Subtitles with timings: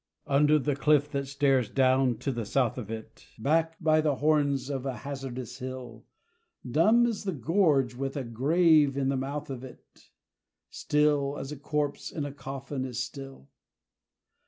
[0.25, 4.67] Under the cliff that stares down to the south of it Back by the horns
[4.67, 6.07] of a hazardous hill,
[6.67, 10.09] Dumb is the gorge with a grave in the mouth of it
[10.71, 13.49] Still, as a corpse in a coffin is still.